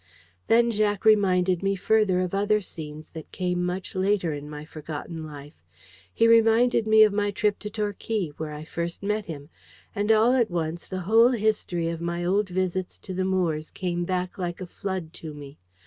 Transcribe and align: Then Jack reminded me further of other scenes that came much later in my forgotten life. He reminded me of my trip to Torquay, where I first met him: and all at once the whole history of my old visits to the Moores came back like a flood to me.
Then 0.47 0.71
Jack 0.71 1.05
reminded 1.05 1.61
me 1.61 1.75
further 1.75 2.21
of 2.21 2.33
other 2.33 2.59
scenes 2.59 3.11
that 3.11 3.31
came 3.31 3.63
much 3.63 3.93
later 3.93 4.33
in 4.33 4.49
my 4.49 4.65
forgotten 4.65 5.23
life. 5.23 5.63
He 6.11 6.27
reminded 6.27 6.87
me 6.87 7.03
of 7.03 7.13
my 7.13 7.29
trip 7.29 7.59
to 7.59 7.69
Torquay, 7.69 8.29
where 8.37 8.51
I 8.51 8.63
first 8.65 9.03
met 9.03 9.27
him: 9.27 9.49
and 9.93 10.11
all 10.11 10.33
at 10.33 10.49
once 10.49 10.87
the 10.87 11.01
whole 11.01 11.33
history 11.33 11.87
of 11.87 12.01
my 12.01 12.25
old 12.25 12.49
visits 12.49 12.97
to 12.97 13.13
the 13.13 13.25
Moores 13.25 13.69
came 13.69 14.03
back 14.03 14.39
like 14.39 14.59
a 14.59 14.65
flood 14.65 15.13
to 15.13 15.35
me. 15.35 15.59